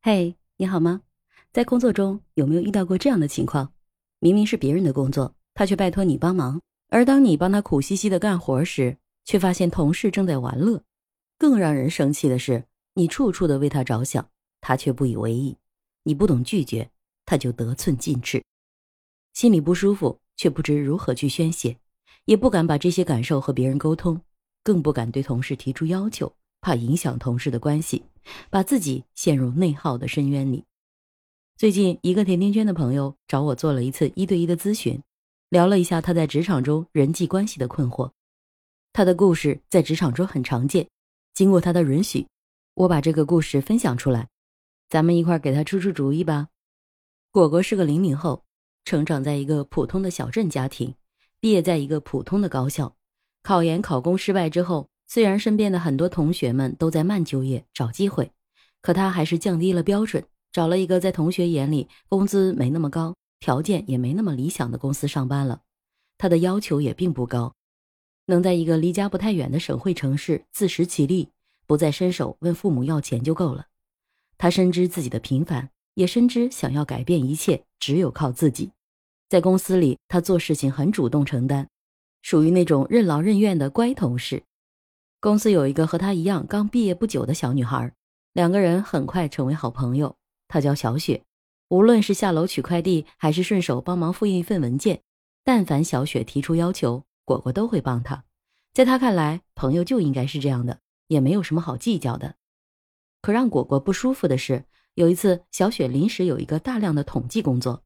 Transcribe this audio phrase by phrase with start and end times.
[0.00, 1.02] 嘿，你好吗？
[1.52, 3.72] 在工作中有没有遇到过这样的情况？
[4.20, 10.84] 明明是别人的工作，他却拜托你帮忙，而当你帮他苦兮兮的干活时，却发现同事正在玩乐。
[11.36, 12.64] 更让人生气的是，
[12.94, 14.30] 你处处的为他着想，
[14.60, 15.56] 他却不以为意。
[16.04, 16.88] 你不懂拒绝，
[17.26, 18.44] 他就得寸进尺，
[19.34, 21.76] 心里不舒服，却不知如何去宣泄，
[22.26, 24.22] 也不敢把这些感受和别人沟通，
[24.62, 26.32] 更不敢对同事提出要求。
[26.60, 28.04] 怕影响同事的关系，
[28.50, 30.64] 把自己陷入内耗的深渊里。
[31.56, 35.02] 最近，一个甜甜圈的朋友找我做了一次一对一的咨询，
[35.48, 38.10] 聊了一下他在职场中人际关系的困惑。
[38.92, 40.88] 他的故事在职场中很常见。
[41.34, 42.26] 经过他的允许，
[42.74, 44.28] 我把这个故事分享出来，
[44.88, 46.48] 咱们一块儿给他出出主意吧。
[47.30, 48.44] 果果是个零零后，
[48.84, 50.94] 成长在一个普通的小镇家庭，
[51.40, 52.96] 毕业在一个普通的高校，
[53.42, 54.88] 考研考公失败之后。
[55.10, 58.30] 虽然身边的很多同学们都在慢就业找机会，
[58.82, 60.22] 可他还是降低了标准，
[60.52, 65.62] 找了一个在同学眼里工资没那么高、条件也没那么理想的公司上班了。
[66.18, 67.54] 他的要求也并不高，
[68.26, 71.30] 能在一个离家不太远的省会城市自食其力，
[71.66, 73.68] 不再伸手问父母要钱就够了。
[74.36, 78.72] 他深知自己的平凡，也深知想要改变一切只有靠自己。
[79.30, 81.66] 在公司里，他做事情很主动承担，
[82.20, 84.42] 属于那种任劳任怨的乖同事。
[85.20, 87.92] 公司有一个和她一样刚毕业不久的小女孩，
[88.34, 90.16] 两个人很快成为好朋友。
[90.46, 91.24] 她叫小雪，
[91.68, 95.02] 无论是下楼取快递，还是顺手帮忙复印一份文件，
[95.42, 98.24] 但凡小雪提出要求，果果都会帮她。
[98.72, 102.36] 在他看来，朋友就应该是这样的，也没有什么好计较的。
[103.20, 107.82] 可让果果不舒服的是，有一次小雪临时有一个大量的统计工作，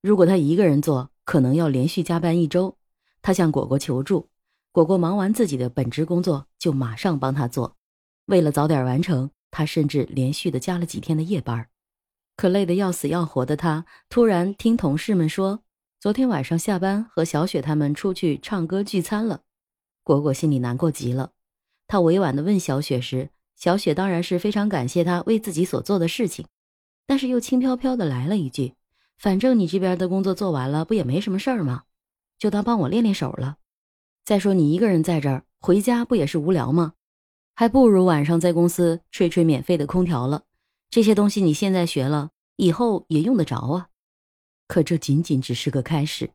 [0.00, 2.76] 如果她一个人做，可能要连续加班一周。
[3.22, 4.28] 她向果果求助。
[4.72, 7.76] 果果忙完自己的本职工作，就马上帮他做。
[8.24, 11.68] 为了早点完成，他甚至连续的加了几天的夜班。
[12.36, 15.62] 可累得要死要活的他，突然听同事们说，
[16.00, 19.42] 昨天晚上下班和小雪他们出去唱歌聚餐了。
[20.02, 21.32] 果果心里难过极了。
[21.86, 26.46] 他委婉的问小雪时，小雪当然是非常感谢他为自己所做的事情，
[27.06, 28.72] 但是又轻飘飘的来了一句
[29.18, 31.82] ：“反正你这边的工作做完了，不也没什么事儿吗？
[32.38, 33.58] 就当帮我练练手了。”
[34.24, 36.94] 再说你一个人在这儿，回家不也是无聊吗？
[37.54, 40.44] 还不如晚上在公司吹吹免费的空调了。
[40.90, 43.88] 这些东西你现在学了，以后也用得着啊。
[44.68, 46.30] 可这仅仅只是个开始。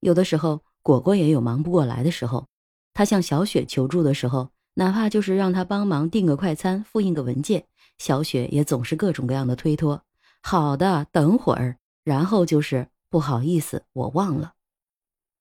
[0.00, 2.46] 有的时候，果果也有忙不过来的时候。
[2.94, 7.64] 他向小雪求助的时候，哪怕就是让他帮忙订个快餐、复印个文件，
[7.98, 10.04] 小雪也总是各种各样的推脱。
[10.42, 11.78] 好的，等会儿。
[12.04, 14.54] 然后就是不好意思，我忘了。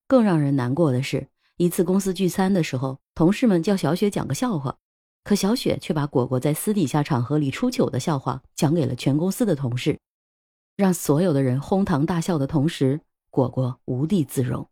[0.07, 1.27] 更让人难过的是。
[1.61, 4.75] 一次公司聚餐的时候，同事们叫小雪讲个笑话，
[5.23, 9.99] 可小雪却把果果在私底下场合里出糗的笑话讲给了全公司的同事，
[10.75, 14.67] 让所有的人哄堂大笑的同时，果果无地自容。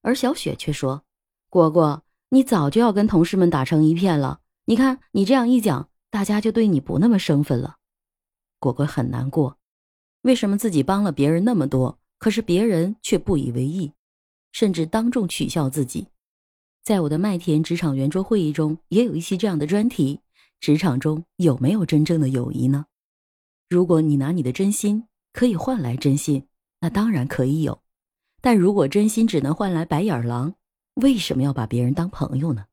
[0.00, 1.04] 而小雪却说
[1.52, 7.76] ：“果果，你早就要跟同事们打成一片了，你看你这样一讲，大家就对你不那么生分了。”
[8.58, 9.58] 果果很难过，
[10.22, 13.92] 为什么自己帮了别人那么多，可是别人却不以为意，
[14.50, 16.06] 甚至当众取笑自己？
[16.82, 20.20] 在我的麦田职场圆桌会议中，也有一期这样的专题：
[20.58, 22.86] 职场中有没有真正的友谊呢？
[23.68, 26.48] 如果你拿你的真心可以换来真心，
[26.80, 27.74] 那当然可以有；
[28.40, 30.56] 但如果真心只能换来白眼狼，
[30.94, 32.66] 为什么要把别人当朋友呢？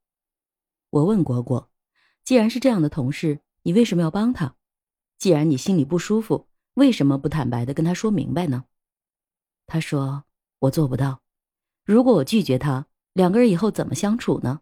[0.89, 1.69] 我问果果
[2.25, 4.55] ：“既然是这样的同事，你为什么要帮他？
[5.19, 8.65] 既然你心里不舒服，为什么不坦白的跟他说明白呢？”
[9.67, 10.23] 他说
[10.61, 11.21] ：“我做不到。
[11.85, 12.87] 如果我拒绝他。”
[13.19, 14.61] 两个人以后怎么相处呢？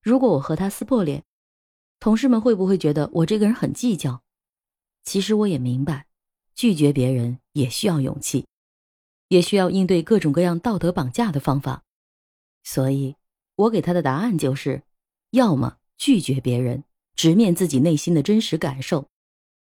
[0.00, 1.24] 如果我和他撕破脸，
[2.00, 4.22] 同事们会不会觉得我这个人很计较？
[5.04, 6.06] 其实我也明白，
[6.54, 8.46] 拒绝别人也需要勇气，
[9.28, 11.82] 也需要应对各种各样道德绑架的方法。
[12.64, 13.16] 所以，
[13.56, 14.84] 我给他的答案就是：
[15.32, 19.04] 要么拒绝别人，直面自己内心的真实感受；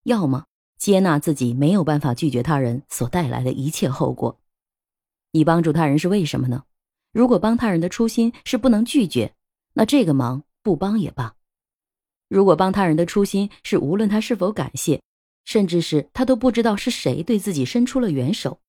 [0.03, 0.45] 要么
[0.77, 4.39] 接纳自己没有办法拒绝他人所带来的一切后果。
[5.31, 6.65] 你帮助他人是为什么呢？
[7.11, 9.33] 如果帮他人的初心是不能拒绝，
[9.73, 11.35] 那这个忙不帮也罢；
[12.27, 15.01] 如果帮他人的初心是无论他是否感谢，
[15.45, 18.59] 甚至是他都不知道是谁对自己伸出了援手，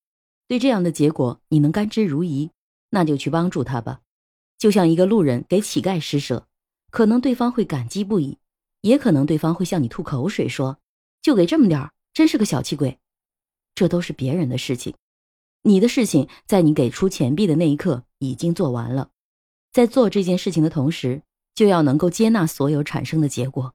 [0.49, 2.51] 对这样的结果你能甘之如饴，
[2.89, 4.01] 那就去帮助他吧。
[4.59, 6.47] 就像一个路人给乞丐施舍，
[6.91, 8.39] 可能对方会感激不已，
[8.81, 10.79] 也可能对方会向你吐口水说
[11.21, 12.99] ：“就给这么点儿，真是个小气鬼。”
[13.75, 14.95] 这都是别人的事情。
[15.63, 19.11] 你的事情在你给出钱币的那一刻已经做完了，
[19.73, 21.23] 在做这件事情的同时，
[21.55, 23.75] 就要能够接纳所有产生的结果。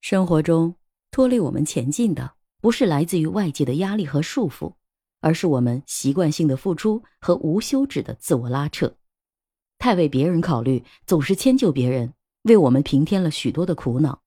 [0.00, 0.74] 生活中
[1.10, 4.74] 拖累我们前进的不是来自于外界的压力和束缚，
[5.20, 8.96] 而是我们习惯性的付出和无休止的自我拉扯。
[9.78, 12.12] 太为别人考虑，总是迁就别人，
[12.42, 14.22] 为我们平添了许多的苦恼。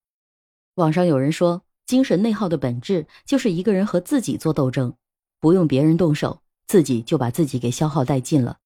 [0.76, 4.96] 网上有人说，精神内耗的本质就是一个人和自己做斗争，
[5.42, 6.42] 不用别人动手，
[6.72, 8.60] 自己就把自己给消耗殆尽了。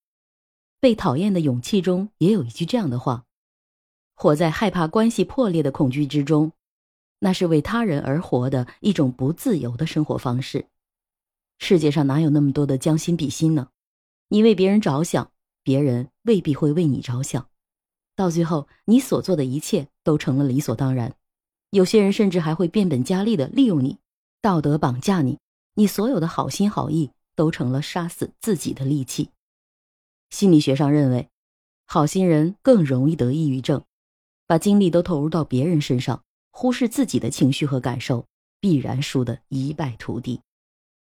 [0.79, 3.25] 被讨厌的勇气中也有一句这样的话：
[4.13, 6.51] 活在害怕关系破裂的恐惧之中，
[7.17, 10.67] 那是为他人而活的一种不自由的生活方式。
[11.57, 13.69] 世界上哪有那么多的将心比心呢？
[14.27, 15.31] 你为别人着想。
[15.63, 17.49] 别人未必会为你着想，
[18.15, 21.15] 到最后，你所做的一切都成了理所当然。
[21.71, 23.97] 有些人甚至还会变本加厉的利用你，
[24.43, 25.39] 道德绑架你，
[25.73, 29.29] 你所有的好心好意都成了杀死自己的利器。
[30.29, 31.29] 心理学上认为，
[31.85, 33.83] 好心人更容易得抑郁症，
[34.47, 38.25] 把精力都投入到别人身上，忽视自己的情绪和感受，
[38.59, 40.41] 必然输得一败涂地。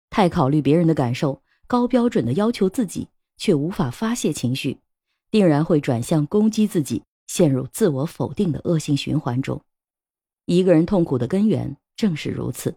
[0.09, 3.07] 太考虑别人的感受，高标准的要求自己。
[3.41, 4.79] 却无法发泄情绪，
[5.31, 9.63] 定然会转向攻击自己，陷入自我否定的恶性循环中。
[10.43, 12.75] 一个人痛苦的根源正是如此，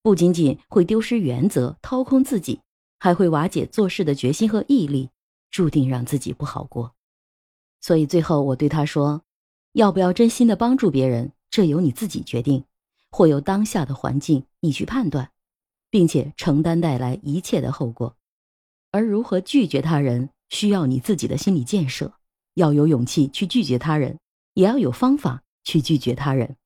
[0.00, 2.60] 不仅仅会丢失原则、掏空自己，
[2.98, 5.10] 还会瓦解做事的决心和毅力，
[5.50, 6.94] 注定让自己不好过。
[7.80, 9.22] 所以最后我对他说
[9.72, 12.64] ：“要不要真心的帮助别人，这由你自己决定，
[13.10, 15.30] 或由当下的环境你去判断，
[15.90, 18.16] 并且承担带来一切的后果。”
[18.90, 22.14] 而如何拒绝他人，需要你自己的心理建设，
[22.54, 24.18] 要有勇气去拒绝他人，
[24.54, 26.56] 也要有方法去拒绝他人。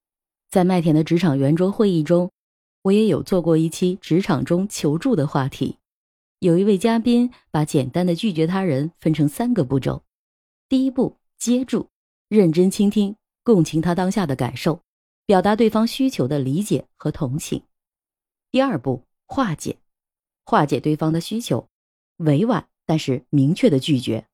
[0.49, 2.31] 在麦田的职场圆桌会议中，
[2.83, 5.79] 我也有做过一期职场中求助的话题。
[6.43, 10.03] 有一位嘉宾把简单的拒绝他人分成三个步骤：
[10.69, 11.87] 第一步，接住，
[12.27, 14.83] 认真倾听，共情他当下的感受，
[15.25, 17.61] 表达对方需求的理解和同情；
[18.51, 19.79] 第二步，化解，
[20.45, 21.69] 化解对方的需求。
[22.17, 24.27] 委婉但是明确的拒绝，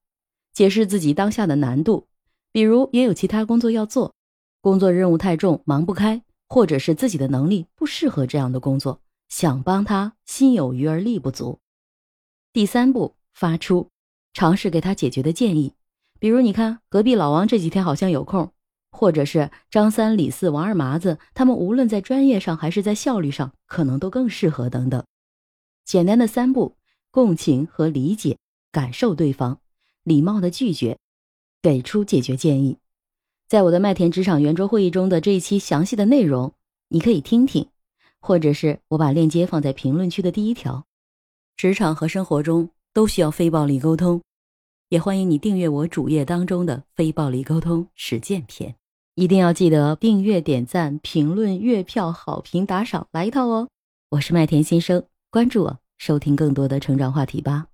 [0.55, 2.09] 解释自己当下的难度，
[2.53, 4.15] 比如也有其他工作要做，
[4.63, 11.61] 工作任务太重忙不开，或者是自己的能力不适合这样的工作，想帮他心有余而力不足。
[12.59, 13.89] 第三步发出，
[14.33, 15.75] 尝试给他解决的建议，
[16.19, 18.53] 比如你看隔壁老王这几天好像有空，
[18.91, 25.05] 或者是张三李四王二麻子，他们无论在专业上还是在效率上，可能都更适合等等。
[25.85, 26.75] 简单的三步。
[27.13, 28.39] 共情和理解，
[28.73, 29.61] 感受对方，
[30.03, 30.99] 礼貌的拒绝，
[31.63, 32.79] 给出解决建议。
[33.47, 36.53] 在我的麦田职场圆桌会议中的这一期详细的内容，
[36.89, 37.69] 你可以听听，
[38.19, 40.88] 或者是我把链接放在评论区的第一条。
[41.59, 44.23] 职场和生活中都需要非暴力沟通，
[44.91, 48.73] 也欢迎你订阅我主页当中的非暴力沟通实践篇。
[49.17, 53.69] 一定要记得订阅、点赞、评论、月票、好评、打赏，来一套哦！
[54.11, 55.03] 我是麦田先生，
[55.33, 55.79] 关注我。
[55.99, 57.67] 收听更多的成长话题吧。